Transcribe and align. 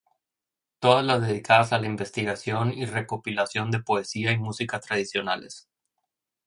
Todas 0.79 1.21
dedicadas 1.21 1.71
a 1.73 1.77
la 1.77 1.85
investigación 1.85 2.73
y 2.73 2.85
recopilación 2.85 3.69
de 3.69 3.83
poesía 3.83 4.31
y 4.31 4.39
música 4.39 4.79
tradicionales. 4.79 5.69